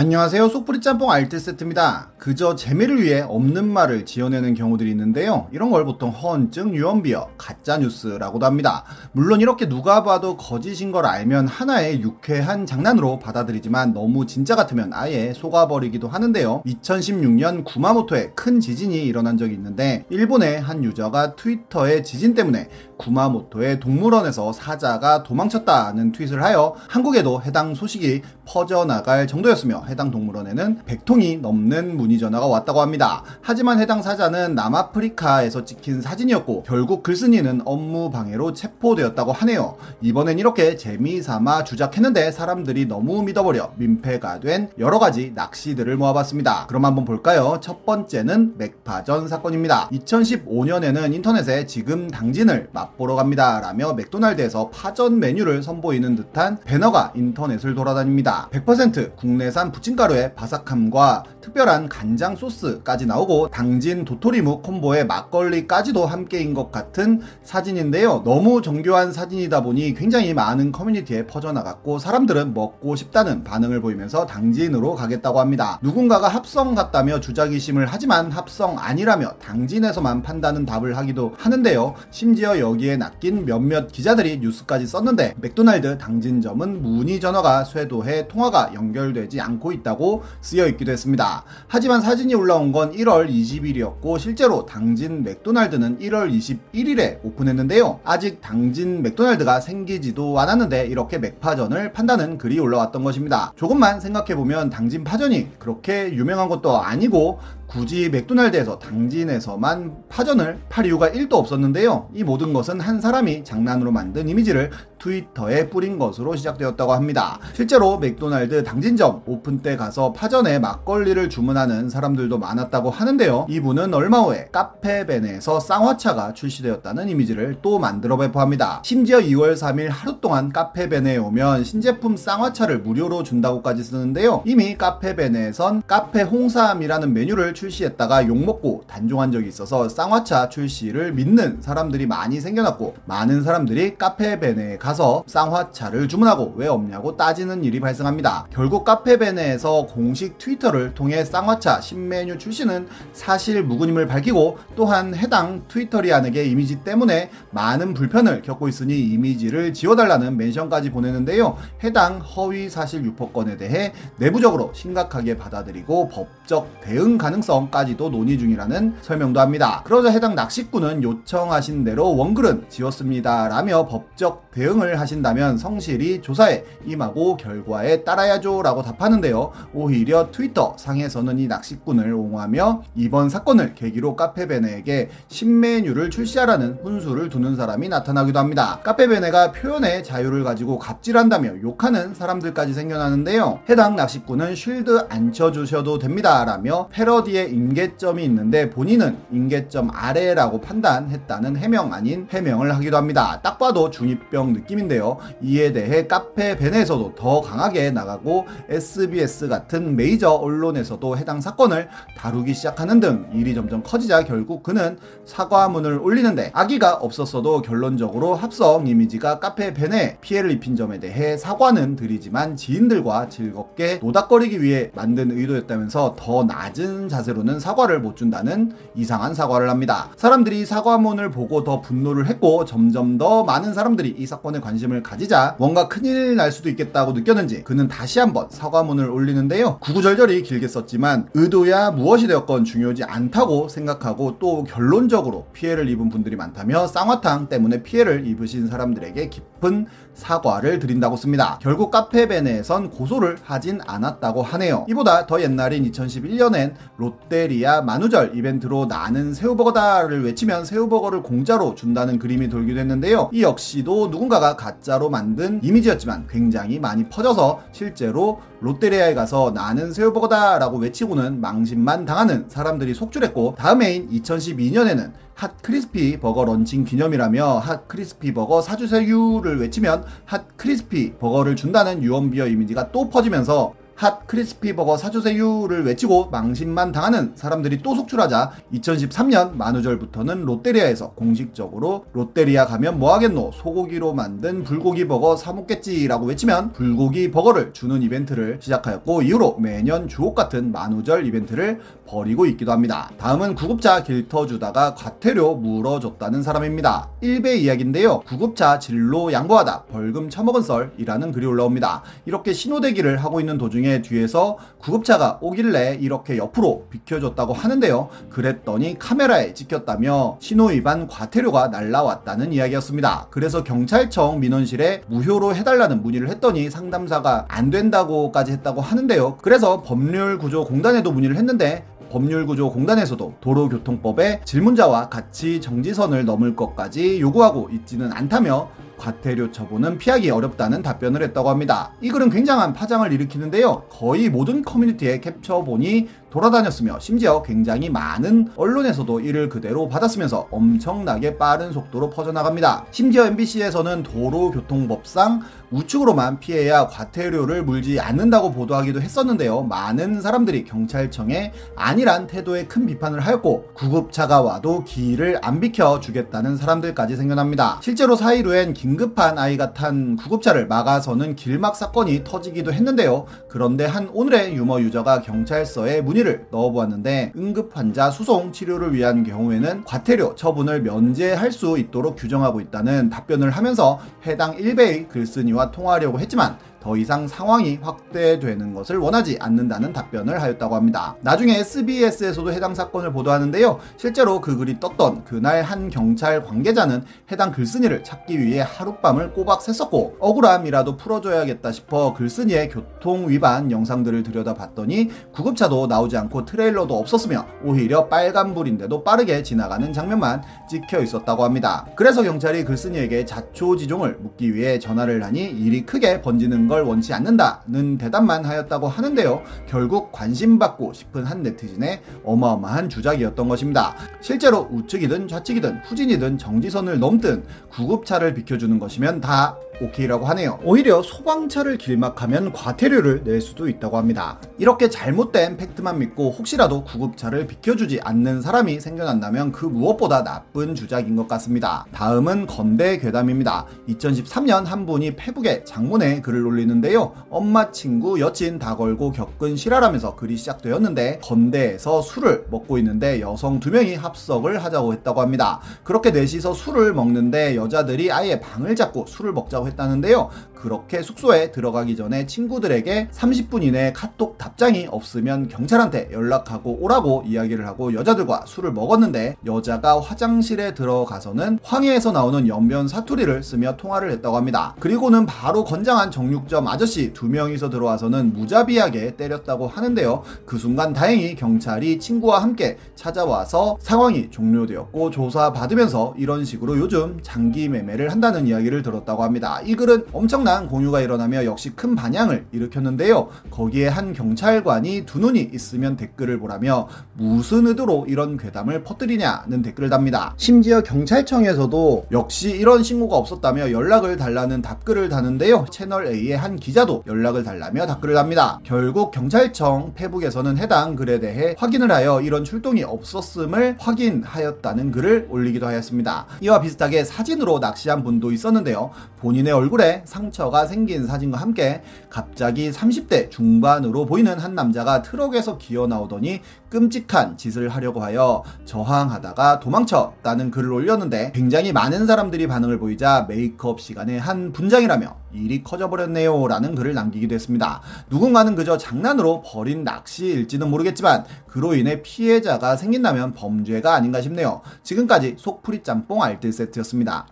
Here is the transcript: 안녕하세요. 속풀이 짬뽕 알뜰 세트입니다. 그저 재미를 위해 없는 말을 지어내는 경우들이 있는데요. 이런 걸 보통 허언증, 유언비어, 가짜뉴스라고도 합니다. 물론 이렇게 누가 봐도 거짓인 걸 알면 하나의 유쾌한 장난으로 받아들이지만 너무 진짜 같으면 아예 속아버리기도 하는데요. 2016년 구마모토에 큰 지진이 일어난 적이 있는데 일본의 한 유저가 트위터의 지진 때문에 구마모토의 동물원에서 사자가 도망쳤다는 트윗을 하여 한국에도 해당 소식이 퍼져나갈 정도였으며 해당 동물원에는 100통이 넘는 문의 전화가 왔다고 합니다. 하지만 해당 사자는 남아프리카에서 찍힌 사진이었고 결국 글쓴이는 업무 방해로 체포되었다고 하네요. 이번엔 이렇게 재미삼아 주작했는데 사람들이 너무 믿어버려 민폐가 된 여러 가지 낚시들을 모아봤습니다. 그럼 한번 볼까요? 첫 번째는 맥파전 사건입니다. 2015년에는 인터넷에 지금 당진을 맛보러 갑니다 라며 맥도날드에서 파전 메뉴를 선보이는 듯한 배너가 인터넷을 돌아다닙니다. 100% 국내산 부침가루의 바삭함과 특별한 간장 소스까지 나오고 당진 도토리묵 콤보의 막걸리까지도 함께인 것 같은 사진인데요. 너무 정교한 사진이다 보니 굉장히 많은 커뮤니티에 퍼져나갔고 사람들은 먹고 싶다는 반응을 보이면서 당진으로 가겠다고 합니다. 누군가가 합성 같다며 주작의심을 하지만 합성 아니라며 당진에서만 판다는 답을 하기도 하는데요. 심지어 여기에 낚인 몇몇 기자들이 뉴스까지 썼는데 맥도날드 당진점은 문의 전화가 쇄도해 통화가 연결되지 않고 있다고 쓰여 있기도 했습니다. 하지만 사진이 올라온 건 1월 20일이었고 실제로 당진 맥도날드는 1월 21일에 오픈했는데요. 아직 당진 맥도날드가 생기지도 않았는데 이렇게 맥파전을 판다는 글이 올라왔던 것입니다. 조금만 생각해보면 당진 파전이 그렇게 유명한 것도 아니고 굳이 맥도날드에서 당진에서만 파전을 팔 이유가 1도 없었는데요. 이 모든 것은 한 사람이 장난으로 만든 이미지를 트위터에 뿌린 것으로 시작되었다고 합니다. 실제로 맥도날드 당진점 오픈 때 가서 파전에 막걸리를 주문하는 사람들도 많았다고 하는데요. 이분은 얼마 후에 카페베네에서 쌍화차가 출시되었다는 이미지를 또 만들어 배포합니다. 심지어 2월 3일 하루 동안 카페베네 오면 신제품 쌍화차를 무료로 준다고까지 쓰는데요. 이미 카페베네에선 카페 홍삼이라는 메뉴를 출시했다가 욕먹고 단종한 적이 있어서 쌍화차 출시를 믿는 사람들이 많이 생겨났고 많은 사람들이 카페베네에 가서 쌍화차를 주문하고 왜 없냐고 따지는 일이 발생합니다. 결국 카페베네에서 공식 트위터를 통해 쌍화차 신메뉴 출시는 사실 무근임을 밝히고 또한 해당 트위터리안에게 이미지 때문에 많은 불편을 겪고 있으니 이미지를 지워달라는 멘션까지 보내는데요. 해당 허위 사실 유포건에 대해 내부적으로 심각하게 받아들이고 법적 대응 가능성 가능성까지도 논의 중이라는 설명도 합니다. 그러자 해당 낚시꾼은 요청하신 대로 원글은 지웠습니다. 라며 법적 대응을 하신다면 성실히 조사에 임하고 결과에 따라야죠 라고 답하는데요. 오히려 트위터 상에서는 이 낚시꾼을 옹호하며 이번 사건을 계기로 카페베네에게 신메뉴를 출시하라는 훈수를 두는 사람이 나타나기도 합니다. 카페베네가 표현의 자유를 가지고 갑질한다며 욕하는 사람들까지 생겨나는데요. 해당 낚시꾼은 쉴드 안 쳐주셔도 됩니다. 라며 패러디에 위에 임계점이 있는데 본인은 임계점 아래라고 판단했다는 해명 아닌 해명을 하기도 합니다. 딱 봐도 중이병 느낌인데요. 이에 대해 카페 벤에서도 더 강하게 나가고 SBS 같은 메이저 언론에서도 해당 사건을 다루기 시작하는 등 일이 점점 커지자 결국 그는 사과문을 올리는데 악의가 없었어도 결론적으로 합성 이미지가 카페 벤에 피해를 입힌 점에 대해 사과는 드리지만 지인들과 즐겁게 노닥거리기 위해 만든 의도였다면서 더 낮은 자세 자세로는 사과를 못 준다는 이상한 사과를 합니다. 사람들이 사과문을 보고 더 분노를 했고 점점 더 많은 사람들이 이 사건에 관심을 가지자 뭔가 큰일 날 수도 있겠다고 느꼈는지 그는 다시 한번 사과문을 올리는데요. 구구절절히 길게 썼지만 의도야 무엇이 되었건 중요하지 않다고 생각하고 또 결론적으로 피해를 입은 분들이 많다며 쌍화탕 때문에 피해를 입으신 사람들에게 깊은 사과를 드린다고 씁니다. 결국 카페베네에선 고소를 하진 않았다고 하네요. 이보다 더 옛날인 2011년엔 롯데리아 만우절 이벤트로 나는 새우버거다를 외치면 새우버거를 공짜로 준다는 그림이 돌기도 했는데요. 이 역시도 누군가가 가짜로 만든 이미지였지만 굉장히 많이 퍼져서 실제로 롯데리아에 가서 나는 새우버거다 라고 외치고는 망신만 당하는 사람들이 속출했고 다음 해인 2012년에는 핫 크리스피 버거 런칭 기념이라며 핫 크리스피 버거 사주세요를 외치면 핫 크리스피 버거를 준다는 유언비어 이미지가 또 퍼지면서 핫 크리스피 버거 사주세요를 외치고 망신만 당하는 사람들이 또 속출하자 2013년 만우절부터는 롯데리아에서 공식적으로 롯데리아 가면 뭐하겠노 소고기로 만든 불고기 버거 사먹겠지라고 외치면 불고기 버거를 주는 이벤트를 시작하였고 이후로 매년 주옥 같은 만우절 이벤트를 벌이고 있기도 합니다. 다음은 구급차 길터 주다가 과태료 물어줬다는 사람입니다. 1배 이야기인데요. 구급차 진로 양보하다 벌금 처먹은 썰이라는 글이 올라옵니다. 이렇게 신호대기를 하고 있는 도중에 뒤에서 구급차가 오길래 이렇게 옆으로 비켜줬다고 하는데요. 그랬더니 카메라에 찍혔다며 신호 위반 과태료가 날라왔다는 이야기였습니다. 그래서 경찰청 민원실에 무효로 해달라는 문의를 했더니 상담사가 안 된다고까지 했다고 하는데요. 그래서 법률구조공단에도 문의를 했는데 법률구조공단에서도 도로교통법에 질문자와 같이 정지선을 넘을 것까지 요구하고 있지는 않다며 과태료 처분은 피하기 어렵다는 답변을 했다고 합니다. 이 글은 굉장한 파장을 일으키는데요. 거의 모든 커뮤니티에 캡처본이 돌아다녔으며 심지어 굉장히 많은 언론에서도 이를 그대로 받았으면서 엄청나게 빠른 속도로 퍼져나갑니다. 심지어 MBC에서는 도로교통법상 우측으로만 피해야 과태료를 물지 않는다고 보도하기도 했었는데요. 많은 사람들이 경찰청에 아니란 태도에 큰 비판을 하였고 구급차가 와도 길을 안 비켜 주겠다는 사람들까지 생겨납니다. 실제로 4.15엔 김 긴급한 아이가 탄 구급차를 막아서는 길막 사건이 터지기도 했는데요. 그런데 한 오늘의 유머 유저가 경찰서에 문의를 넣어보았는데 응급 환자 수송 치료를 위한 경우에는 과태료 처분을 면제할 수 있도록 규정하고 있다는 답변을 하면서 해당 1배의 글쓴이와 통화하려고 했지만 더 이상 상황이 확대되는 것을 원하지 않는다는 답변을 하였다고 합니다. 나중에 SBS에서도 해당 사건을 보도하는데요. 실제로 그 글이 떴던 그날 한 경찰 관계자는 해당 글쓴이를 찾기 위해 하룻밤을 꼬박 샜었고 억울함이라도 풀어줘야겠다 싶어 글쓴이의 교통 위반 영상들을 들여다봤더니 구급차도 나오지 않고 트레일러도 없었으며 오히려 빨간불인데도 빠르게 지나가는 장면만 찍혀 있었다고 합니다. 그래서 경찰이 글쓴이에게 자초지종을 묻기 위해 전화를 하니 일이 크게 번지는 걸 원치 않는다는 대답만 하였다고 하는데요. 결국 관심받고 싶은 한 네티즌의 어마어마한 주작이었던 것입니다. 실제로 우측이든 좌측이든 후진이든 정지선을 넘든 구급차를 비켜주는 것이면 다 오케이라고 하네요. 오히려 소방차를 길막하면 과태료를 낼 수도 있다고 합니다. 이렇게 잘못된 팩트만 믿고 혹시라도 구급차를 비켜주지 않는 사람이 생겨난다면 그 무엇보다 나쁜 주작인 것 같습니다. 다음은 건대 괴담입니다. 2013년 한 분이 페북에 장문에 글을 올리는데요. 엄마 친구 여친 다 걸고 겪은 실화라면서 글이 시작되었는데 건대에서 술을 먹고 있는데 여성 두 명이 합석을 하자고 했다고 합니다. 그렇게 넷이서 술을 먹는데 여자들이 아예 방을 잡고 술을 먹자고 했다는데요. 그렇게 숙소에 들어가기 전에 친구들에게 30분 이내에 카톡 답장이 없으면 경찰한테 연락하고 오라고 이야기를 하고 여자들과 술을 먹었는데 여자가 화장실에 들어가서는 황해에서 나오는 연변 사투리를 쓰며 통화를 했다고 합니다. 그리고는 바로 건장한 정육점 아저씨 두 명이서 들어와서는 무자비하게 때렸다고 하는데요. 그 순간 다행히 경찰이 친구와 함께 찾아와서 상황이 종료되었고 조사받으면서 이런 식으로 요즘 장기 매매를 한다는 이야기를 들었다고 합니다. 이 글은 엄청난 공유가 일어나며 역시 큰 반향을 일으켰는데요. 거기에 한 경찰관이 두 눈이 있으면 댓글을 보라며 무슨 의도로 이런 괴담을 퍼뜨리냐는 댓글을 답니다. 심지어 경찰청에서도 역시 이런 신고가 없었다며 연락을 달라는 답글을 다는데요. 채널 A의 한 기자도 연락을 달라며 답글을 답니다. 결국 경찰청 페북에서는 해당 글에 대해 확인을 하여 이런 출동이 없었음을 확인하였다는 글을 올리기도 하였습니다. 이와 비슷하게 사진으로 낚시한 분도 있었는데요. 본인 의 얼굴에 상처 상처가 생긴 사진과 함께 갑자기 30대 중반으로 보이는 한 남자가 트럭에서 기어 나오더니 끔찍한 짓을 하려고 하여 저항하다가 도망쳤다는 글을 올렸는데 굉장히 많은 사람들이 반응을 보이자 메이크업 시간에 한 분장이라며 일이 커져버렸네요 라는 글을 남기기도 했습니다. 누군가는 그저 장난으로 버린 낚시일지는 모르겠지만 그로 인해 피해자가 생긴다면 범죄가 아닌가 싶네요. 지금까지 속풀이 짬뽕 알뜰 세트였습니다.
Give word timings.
안녕하세요. 0.00 0.48
속풀이 0.48 0.80
짬뽕 0.80 1.10
알뜰 1.10 1.38
세트입니다. 1.38 2.12
그저 2.16 2.54
재미를 2.54 3.02
위해 3.02 3.20
없는 3.20 3.68
말을 3.68 4.06
지어내는 4.06 4.54
경우들이 4.54 4.90
있는데요. 4.90 5.48
이런 5.52 5.70
걸 5.70 5.84
보통 5.84 6.08
허언증, 6.08 6.74
유언비어, 6.74 7.32
가짜뉴스라고도 7.36 8.46
합니다. 8.46 8.84
물론 9.12 9.42
이렇게 9.42 9.68
누가 9.68 10.02
봐도 10.02 10.38
거짓인 10.38 10.90
걸 10.90 11.04
알면 11.04 11.48
하나의 11.48 12.00
유쾌한 12.00 12.64
장난으로 12.64 13.18
받아들이지만 13.18 13.92
너무 13.92 14.24
진짜 14.24 14.56
같으면 14.56 14.92
아예 14.94 15.34
속아버리기도 15.34 16.08
하는데요. 16.08 16.62
2016년 16.64 17.64
구마모토에 17.66 18.30
큰 18.34 18.58
지진이 18.58 19.04
일어난 19.04 19.36
적이 19.36 19.52
있는데 19.52 20.06
일본의 20.08 20.62
한 20.62 20.82
유저가 20.82 21.36
트위터의 21.36 22.04
지진 22.04 22.32
때문에 22.32 22.70
구마모토의 22.96 23.80
동물원에서 23.80 24.52
사자가 24.52 25.22
도망쳤다는 25.24 26.12
트윗을 26.12 26.42
하여 26.42 26.74
한국에도 26.88 27.42
해당 27.42 27.74
소식이 27.74 28.22
퍼져나갈 28.46 29.26
정도였으며 29.26 29.84
해당 29.90 30.10
동물원에는 30.10 30.78
100통이 30.86 31.40
넘는 31.40 31.96
문의 31.96 32.18
전화가 32.18 32.46
왔다고 32.46 32.80
합니다. 32.80 33.22
하지만 33.42 33.80
해당 33.80 34.02
사자는 34.02 34.54
남아프리카에서 34.54 35.64
찍힌 35.64 36.00
사진이었고 36.00 36.62
결국 36.62 37.02
글쓴이는 37.02 37.62
업무 37.64 38.10
방해로 38.10 38.52
체포되었다고 38.52 39.32
하네요. 39.32 39.76
이번엔 40.00 40.38
이렇게 40.38 40.76
재미삼아 40.76 41.64
주작했는데 41.64 42.30
사람들이 42.30 42.86
너무 42.86 43.22
믿어버려 43.22 43.72
민폐가 43.76 44.40
된 44.40 44.70
여러 44.78 44.98
가지 44.98 45.32
낚시들을 45.34 45.96
모아봤습니다. 45.96 46.66
그럼 46.68 46.84
한번 46.84 47.04
볼까요? 47.04 47.58
첫 47.60 47.84
번째는 47.84 48.54
맥파전 48.56 49.28
사건입니다. 49.28 49.88
2015년에는 49.90 51.12
인터넷에 51.12 51.66
지금 51.66 52.08
당진을 52.08 52.68
맛보러 52.72 53.16
갑니다 53.16 53.60
라며 53.60 53.92
맥도날드에서 53.94 54.70
파전 54.70 55.18
메뉴를 55.18 55.62
선보이는 55.62 56.14
듯한 56.16 56.58
배너가 56.64 57.12
인터넷을 57.16 57.74
돌아다닙니다. 57.74 58.48
100% 58.52 59.16
국내산 59.16 59.72
부침가루의 59.80 60.34
바삭함과 60.34 61.24
특별한 61.40 61.88
간장 61.88 62.36
소스까지 62.36 63.06
나오고 63.06 63.48
당진 63.48 64.04
도토리묵 64.04 64.62
콤보의 64.62 65.06
막걸리까지도 65.06 66.06
함께인 66.06 66.54
것 66.54 66.70
같은 66.70 67.20
사진인데요. 67.42 68.22
너무 68.24 68.60
정교한 68.62 69.12
사진이다 69.12 69.62
보니 69.62 69.94
굉장히 69.94 70.34
많은 70.34 70.70
커뮤니티에 70.70 71.26
퍼져나갔고 71.26 71.98
사람들은 71.98 72.52
먹고 72.52 72.94
싶다는 72.94 73.42
반응을 73.42 73.80
보이면서 73.80 74.26
당진으로 74.26 74.94
가겠다고 74.94 75.40
합니다. 75.40 75.78
누군가가 75.82 76.28
합성 76.28 76.74
같다며 76.74 77.20
주작의심을 77.20 77.86
하지만 77.88 78.30
합성 78.30 78.78
아니라며 78.78 79.32
당진에서만 79.42 80.22
판다는 80.22 80.66
답을 80.66 80.96
하기도 80.96 81.34
하는데요. 81.38 81.94
심지어 82.10 82.58
여기에 82.58 82.98
낚인 82.98 83.46
몇몇 83.46 83.90
기자들이 83.90 84.38
뉴스까지 84.40 84.86
썼는데 84.86 85.34
맥도날드 85.40 85.96
당진점은 85.96 86.82
문의 86.82 87.18
전화가 87.18 87.64
쇄도해 87.64 88.28
통화가 88.28 88.72
연결되지 88.74 89.40
않고 89.40 89.59
있다고 89.68 90.22
쓰여 90.40 90.66
있기도 90.68 90.92
했습니다. 90.92 91.44
하지만 91.68 92.00
사진이 92.00 92.34
올라온 92.34 92.72
건 92.72 92.92
1월 92.92 93.28
20일이었고 93.30 94.18
실제로 94.18 94.64
당진 94.66 95.22
맥도날드는 95.22 95.98
1월 95.98 96.30
21일에 96.30 97.18
오픈했는데요. 97.22 98.00
아직 98.04 98.40
당진 98.40 99.02
맥도날드가 99.02 99.60
생기지도 99.60 100.40
않았는데 100.40 100.86
이렇게 100.86 101.18
맥파전을 101.18 101.92
판다는 101.92 102.38
글이 102.38 102.58
올라왔던 102.58 103.04
것입니다. 103.04 103.52
조금만 103.56 104.00
생각해보면 104.00 104.70
당진 104.70 105.04
파전이 105.04 105.58
그렇게 105.58 106.12
유명한 106.14 106.48
것도 106.48 106.78
아니고 106.78 107.38
굳이 107.70 108.10
맥도날드에서 108.10 108.80
당진에서만 108.80 109.94
파전을 110.08 110.58
팔 110.68 110.86
이유가 110.86 111.08
1도 111.08 111.34
없었는데요. 111.34 112.08
이 112.12 112.24
모든 112.24 112.52
것은 112.52 112.80
한 112.80 113.00
사람이 113.00 113.44
장난으로 113.44 113.92
만든 113.92 114.28
이미지를 114.28 114.70
트위터에 114.98 115.70
뿌린 115.70 115.98
것으로 115.98 116.36
시작되었다고 116.36 116.92
합니다. 116.92 117.38
실제로 117.54 117.98
맥도날드 117.98 118.64
당진점 118.64 119.22
오픈 119.24 119.62
때 119.62 119.76
가서 119.76 120.12
파전에 120.12 120.58
막걸리를 120.58 121.30
주문하는 121.30 121.88
사람들도 121.88 122.38
많았다고 122.38 122.90
하는데요. 122.90 123.46
이분은 123.48 123.94
얼마 123.94 124.18
후에 124.20 124.48
카페베네에서 124.52 125.60
쌍화차가 125.60 126.34
출시되었다는 126.34 127.08
이미지를 127.08 127.58
또 127.62 127.78
만들어 127.78 128.16
배포합니다. 128.16 128.82
심지어 128.84 129.18
2월 129.18 129.54
3일 129.54 129.88
하루 129.88 130.20
동안 130.20 130.52
카페베네 130.52 131.16
오면 131.16 131.64
신제품 131.64 132.16
쌍화차를 132.16 132.80
무료로 132.80 133.22
준다고까지 133.22 133.84
쓰는데요. 133.84 134.42
이미 134.44 134.76
카페베네에선 134.76 135.84
카페 135.86 136.22
홍삼이라는 136.22 137.14
메뉴를 137.14 137.54
출시했다가 137.60 138.26
욕먹고 138.26 138.84
단종한 138.86 139.30
적이 139.30 139.48
있어서 139.48 139.88
쌍화차 139.88 140.48
출시를 140.48 141.12
믿는 141.12 141.60
사람들이 141.60 142.06
많이 142.06 142.40
생겨났고 142.40 142.94
많은 143.04 143.42
사람들이 143.42 143.98
카페베네에 143.98 144.78
가서 144.78 145.24
쌍화차를 145.26 146.08
주문하고 146.08 146.54
왜 146.56 146.68
없냐고 146.68 147.16
따지는 147.18 147.62
일이 147.64 147.78
발생합니다. 147.80 148.46
결국 148.50 148.84
카페베네에서 148.84 149.86
공식 149.86 150.38
트위터를 150.38 150.94
통해 150.94 151.22
쌍화차 151.22 151.82
신메뉴 151.82 152.38
출시는 152.38 152.88
사실 153.12 153.62
무근임을 153.62 154.06
밝히고 154.06 154.58
또한 154.74 155.14
해당 155.14 155.62
트위터리안에게 155.68 156.44
이미지 156.44 156.82
때문에 156.82 157.30
많은 157.50 157.92
불편을 157.92 158.40
겪고 158.42 158.68
있으니 158.68 158.98
이미지를 158.98 159.74
지워달라는 159.74 160.36
멘션까지 160.38 160.90
보내는데요. 160.90 161.58
해당 161.84 162.20
허위 162.20 162.70
사실 162.70 163.04
유포건에 163.04 163.58
대해 163.58 163.92
내부적으로 164.16 164.72
심각하게 164.72 165.36
받아들이고 165.36 166.08
법적 166.08 166.80
대응 166.80 167.18
가능성 167.18 167.49
가능성까지도 167.50 168.10
논의 168.10 168.38
중이라는 168.38 168.94
설명도 169.02 169.40
합니다. 169.40 169.82
그러자 169.84 170.10
해당 170.10 170.34
낚시꾼은 170.36 171.02
요청하신 171.02 171.84
대로 171.84 172.16
원글은 172.16 172.66
지웠습니다. 172.68 173.48
라며 173.48 173.86
법적 173.86 174.50
대응을 174.52 174.98
하신다면 175.00 175.58
성실히 175.58 176.22
조사에 176.22 176.64
임하고 176.86 177.36
결과에 177.36 178.04
따라야죠 178.04 178.62
라고 178.62 178.82
답하는데요. 178.82 179.52
오히려 179.74 180.30
트위터 180.30 180.74
상에서는 180.78 181.38
이 181.38 181.48
낚시꾼을 181.48 182.12
옹호하며 182.12 182.82
이번 182.94 183.28
사건을 183.28 183.74
계기로 183.74 184.16
카페베네에게 184.16 185.10
신메뉴를 185.28 186.10
출시하라는 186.10 186.78
훈수를 186.82 187.28
두는 187.28 187.56
사람이 187.56 187.88
나타나기도 187.88 188.38
합니다. 188.38 188.80
카페베네가 188.84 189.52
표현의 189.52 190.04
자유를 190.04 190.44
가지고 190.44 190.78
갑질한다며 190.78 191.60
욕하는 191.62 192.14
사람들까지 192.14 192.74
생겨나는데요. 192.74 193.60
해당 193.68 193.96
낚시꾼은 193.96 194.54
쉴드 194.54 195.06
안 195.08 195.32
쳐주셔도 195.32 195.98
됩니다. 195.98 196.44
라며 196.44 196.88
패러디에 196.90 197.39
위에 197.40 197.44
임계점이 197.46 198.22
있는데 198.24 198.68
본인은 198.70 199.16
임계점 199.32 199.90
아래라고 199.92 200.60
판단했다는 200.60 201.56
해명 201.56 201.92
아닌 201.92 202.26
해명을 202.30 202.74
하기도 202.74 202.96
합니다. 202.96 203.40
딱 203.42 203.58
봐도 203.58 203.90
중이병 203.90 204.52
느낌인데요. 204.52 205.18
이에 205.42 205.72
대해 205.72 206.06
카페 206.06 206.56
벤에서도 206.56 207.14
더 207.14 207.40
강하게 207.40 207.90
나가고 207.90 208.46
SBS 208.68 209.48
같은 209.48 209.96
메이저 209.96 210.30
언론에서도 210.30 211.16
해당 211.16 211.40
사건을 211.40 211.88
다루기 212.16 212.54
시작하는 212.54 213.00
등 213.00 213.26
일이 213.32 213.54
점점 213.54 213.82
커지자 213.82 214.24
결국 214.24 214.62
그는 214.62 214.98
사과문을 215.24 215.98
올리는데 215.98 216.50
악의가 216.52 216.96
없었어도 216.96 217.62
결론적으로 217.62 218.34
합성 218.34 218.86
이미지가 218.86 219.38
카페 219.38 219.72
벤에 219.72 220.18
피해를 220.20 220.50
입힌 220.50 220.76
점에 220.76 220.98
대해 221.00 221.36
사과는 221.36 221.96
드리지만 221.96 222.56
지인들과 222.56 223.28
즐겁게 223.28 223.98
노닥거리기 224.02 224.62
위해 224.62 224.90
만든 224.94 225.30
의도였다면서 225.30 226.16
더 226.18 226.44
낮은 226.44 227.08
자세 227.08 227.19
자세로는 227.20 227.60
사과를 227.60 228.00
못 228.00 228.16
준다는 228.16 228.72
이상한 228.94 229.34
사과를 229.34 229.70
합니다. 229.70 230.08
사람들이 230.16 230.64
사과문을 230.64 231.30
보고 231.30 231.64
더 231.64 231.80
분노를 231.80 232.26
했고 232.26 232.64
점점 232.64 233.18
더 233.18 233.44
많은 233.44 233.74
사람들이 233.74 234.14
이 234.18 234.26
사건에 234.26 234.60
관심을 234.60 235.02
가지자 235.02 235.56
뭔가 235.58 235.88
큰일 235.88 236.36
날 236.36 236.50
수도 236.50 236.68
있겠다고 236.68 237.12
느꼈는지 237.12 237.62
그는 237.64 237.88
다시 237.88 238.18
한번 238.18 238.48
사과문을 238.50 239.10
올리는데요. 239.10 239.78
구구절절히 239.80 240.42
길게 240.42 240.68
썼지만 240.68 241.28
의도야 241.34 241.90
무엇이 241.90 242.26
되었건 242.26 242.64
중요하지 242.64 243.04
않다고 243.04 243.68
생각하고 243.68 244.38
또 244.38 244.64
결론적으로 244.64 245.46
피해를 245.52 245.88
입은 245.88 246.08
분들이 246.08 246.36
많다며 246.36 246.86
쌍화탕 246.86 247.48
때문에 247.48 247.82
피해를 247.82 248.26
입으신 248.26 248.66
사람들에게 248.66 249.28
깊은 249.28 249.86
사과를 250.14 250.78
드린다고 250.78 251.16
씁니다. 251.16 251.58
결국 251.62 251.90
카페베네에선 251.90 252.90
고소를 252.90 253.36
하진 253.42 253.80
않았다고 253.86 254.42
하네요. 254.42 254.86
이보다 254.88 255.26
더 255.26 255.40
옛날인 255.40 255.90
2011년엔 255.90 256.74
롯데리아 256.96 257.82
만우절 257.82 258.36
이벤트로 258.36 258.86
나는 258.86 259.34
새우버거다를 259.34 260.24
외치면 260.24 260.64
새우버거를 260.64 261.22
공짜로 261.22 261.74
준다는 261.74 262.18
그림이 262.18 262.48
돌기도 262.48 262.80
했는데요. 262.80 263.30
이 263.32 263.42
역시도 263.42 264.08
누군가가 264.08 264.56
가짜로 264.56 265.10
만든 265.10 265.60
이미지였지만 265.62 266.26
굉장히 266.28 266.78
많이 266.78 267.08
퍼져서 267.08 267.60
실제로 267.72 268.40
롯데리아에 268.60 269.14
가서 269.14 269.52
나는 269.54 269.92
새우버거다 269.92 270.58
라고 270.58 270.78
외치고는 270.78 271.40
망신만 271.40 272.04
당하는 272.04 272.44
사람들이 272.48 272.94
속출했고 272.94 273.54
다음 273.58 273.82
해인 273.82 274.08
2012년에는 274.10 275.12
핫 275.34 275.52
크리스피 275.62 276.20
버거 276.20 276.44
런칭 276.44 276.84
기념이라며 276.84 277.58
핫 277.58 277.88
크리스피 277.88 278.34
버거 278.34 278.60
사주세요를 278.60 279.60
외치면 279.60 280.04
핫 280.26 280.44
크리스피 280.56 281.14
버거를 281.14 281.56
준다는 281.56 282.02
유언비어 282.02 282.46
이미지가 282.46 282.92
또 282.92 283.08
퍼지면서 283.08 283.74
핫 284.00 284.26
크리스피 284.26 284.74
버거 284.74 284.96
사주세요를 284.96 285.84
외치고 285.84 286.30
망신만 286.30 286.90
당하는 286.90 287.32
사람들이 287.34 287.82
또 287.82 287.94
속출하자 287.94 288.52
2013년 288.72 289.52
만우절부터는 289.56 290.46
롯데리아에서 290.46 291.10
공식적으로 291.10 292.06
롯데리아 292.14 292.64
가면 292.64 292.98
뭐하겠노 292.98 293.50
소고기로 293.52 294.14
만든 294.14 294.64
불고기 294.64 295.06
버거 295.06 295.36
사먹겠지라고 295.36 296.24
외치면 296.24 296.72
불고기 296.72 297.30
버거를 297.30 297.74
주는 297.74 298.00
이벤트를 298.00 298.56
시작하였고 298.62 299.20
이후로 299.20 299.58
매년 299.58 300.08
주옥 300.08 300.34
같은 300.34 300.72
만우절 300.72 301.26
이벤트를 301.26 301.80
벌이고 302.06 302.46
있기도 302.46 302.72
합니다. 302.72 303.10
다음은 303.18 303.54
구급차 303.54 304.02
길터 304.02 304.46
주다가 304.46 304.94
과태료 304.94 305.56
물어줬다는 305.56 306.42
사람입니다. 306.42 307.10
1배 307.22 307.58
이야기인데요. 307.58 308.20
구급차 308.20 308.78
진로 308.78 309.30
양보하다 309.30 309.84
벌금 309.92 310.30
처먹은 310.30 310.62
썰이라는 310.62 311.32
글이 311.32 311.44
올라옵니다. 311.44 312.02
이렇게 312.24 312.54
신호대기를 312.54 313.22
하고 313.22 313.40
있는 313.40 313.58
도중에 313.58 313.89
뒤에서 313.98 314.56
구급차가 314.78 315.38
오길래 315.42 315.98
이렇게 316.00 316.36
옆으로 316.38 316.86
비켜줬다고 316.90 317.52
하는데요. 317.52 318.08
그랬더니 318.30 318.98
카메라에 318.98 319.52
찍혔다며 319.52 320.38
신호 320.40 320.66
위반 320.66 321.06
과태료가 321.06 321.68
날라왔다는 321.68 322.52
이야기였습니다. 322.52 323.26
그래서 323.30 323.64
경찰청 323.64 324.40
민원실에 324.40 325.02
무효로 325.08 325.54
해달라는 325.54 326.02
문의를 326.02 326.28
했더니 326.30 326.70
상담사가 326.70 327.46
안 327.48 327.70
된다고까지 327.70 328.52
했다고 328.52 328.80
하는데요. 328.80 329.36
그래서 329.42 329.82
법률구조공단에도 329.82 331.12
문의를 331.12 331.36
했는데 331.36 331.84
법률구조공단에서도 332.10 333.34
도로교통법에 333.40 334.40
질문자와 334.44 335.08
같이 335.08 335.60
정지선을 335.60 336.24
넘을 336.24 336.56
것까지 336.56 337.20
요구하고 337.20 337.70
있지는 337.72 338.12
않다며 338.12 338.68
과태료 339.00 339.50
처분은 339.50 339.98
피하기 339.98 340.30
어렵다는 340.30 340.82
답변을 340.82 341.22
했다고 341.22 341.48
합니다. 341.48 341.92
이 342.00 342.10
글은 342.10 342.30
굉장한 342.30 342.74
파장을 342.74 343.10
일으키는데요. 343.10 343.84
거의 343.88 344.28
모든 344.28 344.62
커뮤니티에 344.62 345.20
캡처본이 345.20 346.08
돌아다녔으며 346.30 347.00
심지어 347.00 347.42
굉장히 347.42 347.90
많은 347.90 348.50
언론에서도 348.56 349.20
이를 349.20 349.48
그대로 349.48 349.88
받았으면서 349.88 350.46
엄청나게 350.50 351.38
빠른 351.38 351.72
속도로 351.72 352.10
퍼져나갑니다. 352.10 352.86
심지어 352.92 353.26
MBC에서는 353.26 354.04
도로교통법상 354.04 355.40
우측으로만 355.72 356.40
피해야 356.40 356.86
과태료를 356.86 357.64
물지 357.64 358.00
않는다고 358.00 358.52
보도하기도 358.52 359.00
했었는데요. 359.00 359.62
많은 359.62 360.20
사람들이 360.20 360.64
경찰청에 360.64 361.52
아니란 361.76 362.26
태도에 362.26 362.66
큰 362.66 362.86
비판을 362.86 363.20
하였고 363.20 363.70
구급차가 363.74 364.40
와도 364.40 364.84
길을 364.84 365.38
안 365.42 365.60
비켜 365.60 366.00
주겠다는 366.00 366.56
사람들까지 366.56 367.16
생겨납니다. 367.16 367.80
실제로 367.82 368.16
4.15엔 368.16 368.74
김 368.74 368.89
긴급한 368.90 369.38
아이가 369.38 369.72
탄 369.72 370.16
구급차를 370.16 370.66
막아서는 370.66 371.36
길막 371.36 371.76
사건이 371.76 372.24
터지기도 372.24 372.72
했는데요. 372.72 373.24
그런데 373.46 373.84
한 373.84 374.10
오늘의 374.12 374.56
유머 374.56 374.80
유저가 374.80 375.22
경찰서에 375.22 376.00
문의를 376.00 376.48
넣어보았는데 376.50 377.34
응급 377.36 377.76
환자 377.76 378.10
수송 378.10 378.50
치료를 378.50 378.92
위한 378.92 379.22
경우에는 379.22 379.84
과태료 379.84 380.34
처분을 380.34 380.82
면제할 380.82 381.52
수 381.52 381.78
있도록 381.78 382.16
규정하고 382.16 382.60
있다는 382.60 383.10
답변을 383.10 383.50
하면서 383.50 384.00
해당 384.26 384.56
1배의 384.56 385.08
글쓴이와 385.08 385.70
통화하려고 385.70 386.18
했지만 386.18 386.58
더 386.80 386.96
이상 386.96 387.28
상황이 387.28 387.78
확대되는 387.82 388.74
것을 388.74 388.96
원하지 388.96 389.36
않는다는 389.40 389.92
답변을 389.92 390.40
하였다고 390.40 390.74
합니다. 390.74 391.14
나중에 391.20 391.58
SBS에서도 391.58 392.52
해당 392.52 392.74
사건을 392.74 393.12
보도하는데요. 393.12 393.78
실제로 393.96 394.40
그 394.40 394.56
글이 394.56 394.80
떴던 394.80 395.24
그날 395.24 395.62
한 395.62 395.90
경찰 395.90 396.42
관계자는 396.42 397.04
해당 397.30 397.52
글쓴이를 397.52 398.02
찾기 398.02 398.40
위해 398.40 398.64
하룻밤을 398.66 399.32
꼬박 399.34 399.60
샜었고 399.60 400.14
억울함이라도 400.18 400.96
풀어줘야겠다 400.96 401.72
싶어 401.72 402.14
글쓴이의 402.14 402.70
교통 402.70 403.28
위반 403.28 403.70
영상들을 403.70 404.22
들여다봤더니 404.22 405.10
구급차도 405.32 405.86
나오지 405.86 406.16
않고 406.16 406.46
트레일러도 406.46 406.98
없었으며 406.98 407.46
오히려 407.62 408.08
빨간불인데도 408.08 409.04
빠르게 409.04 409.42
지나가는 409.42 409.92
장면만 409.92 410.42
찍혀 410.68 411.00
있었다고 411.00 411.44
합니다. 411.44 411.86
그래서 411.94 412.22
경찰이 412.22 412.64
글쓴이에게 412.64 413.26
자초지종을 413.26 414.18
묻기 414.20 414.54
위해 414.54 414.78
전화를 414.78 415.22
하니 415.22 415.44
일이 415.44 415.84
크게 415.84 416.22
번지는 416.22 416.69
걸 416.70 416.84
원치 416.84 417.12
않는다는 417.12 417.98
대답만 417.98 418.44
하였다고 418.44 418.86
하는데요. 418.86 419.42
결국 419.68 420.12
관심받고 420.12 420.92
싶은 420.92 421.24
한 421.24 421.42
네티즌의 421.42 422.00
어마어마한 422.24 422.88
주작이었던 422.88 423.48
것입니다. 423.48 423.96
실제로 424.20 424.68
우측이든 424.70 425.26
좌측이든 425.26 425.80
후진이든 425.84 426.38
정지선을 426.38 427.00
넘든 427.00 427.42
구급차를 427.72 428.34
비켜주는 428.34 428.78
것이면 428.78 429.20
다 429.20 429.56
오케이라고 429.80 430.26
하네요. 430.26 430.58
오히려 430.62 431.02
소방차를 431.02 431.78
길막하면 431.78 432.52
과태료를 432.52 433.24
낼 433.24 433.40
수도 433.40 433.68
있다고 433.68 433.96
합니다. 433.96 434.38
이렇게 434.58 434.90
잘못된 434.90 435.56
팩트만 435.56 435.98
믿고 435.98 436.30
혹시라도 436.30 436.84
구급차를 436.84 437.46
비켜주지 437.46 438.00
않는 438.02 438.42
사람이 438.42 438.78
생겨난다면 438.80 439.52
그 439.52 439.64
무엇보다 439.64 440.22
나쁜 440.22 440.74
주작인 440.74 441.16
것 441.16 441.26
같습니다. 441.28 441.86
다음은 441.92 442.46
건대 442.46 442.98
괴담입니다. 442.98 443.66
2013년 443.88 444.64
한 444.64 444.84
분이 444.84 445.16
페북에 445.16 445.64
장문에 445.64 446.20
글을 446.20 446.46
올리는데요. 446.46 447.12
엄마 447.30 447.70
친구 447.72 448.20
여친 448.20 448.58
다 448.58 448.76
걸고 448.76 449.12
겪은 449.12 449.56
실화라면서 449.56 450.16
글이 450.16 450.36
시작되었는데 450.36 451.20
건대에서 451.22 452.02
술을 452.02 452.46
먹고 452.50 452.76
있는데 452.78 453.20
여성 453.20 453.60
두 453.60 453.70
명이 453.70 453.94
합석을 453.94 454.62
하자고 454.62 454.92
했다고 454.92 455.20
합니다. 455.20 455.60
그렇게 455.84 456.10
넷이서 456.10 456.52
술을 456.52 456.92
먹는데 456.92 457.56
여자들이 457.56 458.12
아예 458.12 458.40
방을 458.40 458.76
잡고 458.76 459.06
술을 459.06 459.32
먹자고 459.32 459.69
했다는데요. 459.70 460.30
그렇게 460.60 461.02
숙소에 461.02 461.52
들어가기 461.52 461.96
전에 461.96 462.26
친구들에게 462.26 463.08
30분 463.12 463.62
이내에 463.62 463.92
카톡 463.92 464.36
답장이 464.36 464.88
없으면 464.90 465.48
경찰한테 465.48 466.10
연락하고 466.12 466.78
오라고 466.80 467.24
이야기를 467.26 467.66
하고 467.66 467.94
여자들과 467.94 468.44
술을 468.46 468.72
먹었는데 468.72 469.36
여자가 469.46 470.00
화장실에 470.00 470.74
들어가서는 470.74 471.60
황해에서 471.62 472.12
나오는 472.12 472.46
연변 472.46 472.88
사투리를 472.88 473.42
쓰며 473.42 473.76
통화를 473.76 474.10
했다고 474.12 474.36
합니다. 474.36 474.74
그리고는 474.80 475.24
바로 475.24 475.64
건장한 475.64 476.10
정육점 476.10 476.68
아저씨 476.68 477.12
두 477.14 477.26
명이서 477.26 477.70
들어와서는 477.70 478.34
무자비하게 478.34 479.16
때렸다고 479.16 479.66
하는데요. 479.66 480.22
그 480.44 480.58
순간 480.58 480.92
다행히 480.92 481.34
경찰이 481.34 481.98
친구와 481.98 482.42
함께 482.42 482.76
찾아와서 482.94 483.78
상황이 483.80 484.30
종료되었고 484.30 485.10
조사받으면서 485.10 486.14
이런 486.18 486.44
식으로 486.44 486.78
요즘 486.78 487.18
장기 487.22 487.68
매매를 487.68 488.10
한다는 488.10 488.46
이야기를 488.46 488.82
들었다고 488.82 489.22
합니다. 489.22 489.59
이 489.64 489.74
글은 489.74 490.06
엄청난 490.12 490.68
공유가 490.68 491.00
일어나며 491.00 491.44
역시 491.44 491.70
큰 491.70 491.94
반향을 491.94 492.46
일으켰는데요. 492.52 493.28
거기에 493.50 493.88
한 493.88 494.12
경찰관이 494.12 495.06
두 495.06 495.18
눈이 495.18 495.50
있으면 495.52 495.96
댓글을 495.96 496.38
보라며 496.38 496.88
무슨 497.14 497.66
의도로 497.66 498.06
이런 498.08 498.36
괴담을 498.36 498.82
퍼뜨리냐는 498.82 499.62
댓글을 499.62 499.90
답니다. 499.90 500.34
심지어 500.36 500.82
경찰청에서도 500.82 502.06
역시 502.12 502.50
이런 502.50 502.82
신고가 502.82 503.16
없었다며 503.16 503.70
연락을 503.70 504.16
달라는 504.16 504.62
답글을 504.62 505.08
다는데요. 505.08 505.66
채널 505.70 506.06
A의 506.06 506.36
한 506.36 506.56
기자도 506.56 507.04
연락을 507.06 507.44
달라며 507.44 507.86
답글을 507.86 508.14
답니다. 508.14 508.60
결국 508.64 509.10
경찰청 509.10 509.92
페북에서는 509.94 510.58
해당 510.58 510.96
글에 510.96 511.20
대해 511.20 511.54
확인을 511.58 511.90
하여 511.90 512.20
이런 512.20 512.44
출동이 512.44 512.82
없었음을 512.82 513.76
확인하였다는 513.78 514.92
글을 514.92 515.28
올리기도 515.30 515.66
하였습니다. 515.66 516.26
이와 516.40 516.60
비슷하게 516.60 517.04
사진으로 517.04 517.58
낚시한 517.58 518.02
분도 518.02 518.32
있었는데요. 518.32 518.90
본인 519.20 519.39
의 519.46 519.52
얼굴에 519.52 520.02
상처 520.04 520.40
상처가 520.40 520.66
생긴 520.66 521.06
사진과 521.06 521.38
함께 521.38 521.82
갑자기 522.08 522.70
30대 522.70 523.30
중반으로 523.30 524.06
보이는 524.06 524.38
한 524.38 524.54
남자가 524.54 525.02
트럭에서 525.02 525.58
기어 525.58 525.86
나오더니 525.86 526.40
끔찍한 526.70 527.36
짓을 527.36 527.68
하려고 527.68 528.02
하여 528.02 528.42
저항하다가 528.64 529.60
도망쳤다는 529.60 530.50
글을 530.50 530.72
올렸는데 530.72 531.32
굉장히 531.34 531.72
많은 531.72 532.06
사람들이 532.06 532.46
반응을 532.46 532.78
보이자 532.78 533.26
메이크업 533.28 533.80
시간에 533.80 534.18
한 534.18 534.52
분장이라며 534.52 535.16
일이 535.32 535.62
커져버렸네요 535.62 536.48
라는 536.48 536.74
글을 536.74 536.94
남기기도 536.94 537.34
했습니다. 537.34 537.82
누군가는 538.08 538.54
그저 538.54 538.76
장난으로 538.76 539.42
버린 539.44 539.84
낚시일지는 539.84 540.70
모르겠지만 540.70 541.24
그로 541.46 541.74
인해 541.74 542.02
피해자가 542.02 542.76
생긴다면 542.76 543.34
범죄가 543.34 543.94
아닌가 543.94 544.20
싶네요. 544.20 544.62
지금까지 544.82 545.36
속풀이 545.38 545.82
짬뽕 545.82 546.22
알뜰 546.22 546.52
세트였습니다. 546.52 547.26